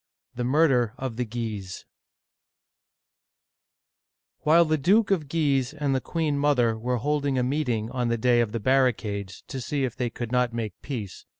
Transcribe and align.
THE 0.33 0.43
MURDER 0.43 0.95
OF 0.97 1.17
THE 1.17 1.25
GUISES 1.25 1.85
WHILE 4.39 4.65
the 4.65 4.79
Duke 4.79 5.11
of 5.11 5.29
Guise 5.29 5.75
and 5.75 5.93
the 5.93 6.01
queen 6.01 6.39
mother 6.39 6.75
were 6.75 6.97
holding 6.97 7.37
a 7.37 7.43
meeting 7.43 7.91
on 7.91 8.07
the 8.07 8.17
Day 8.17 8.39
of 8.41 8.51
the 8.51 8.59
Barri 8.59 8.93
cades, 8.93 9.43
to 9.47 9.61
see 9.61 9.83
if 9.83 9.95
they 9.95 10.09
could 10.09 10.31
not 10.31 10.53
make 10.53 10.73
peace. 10.81 11.25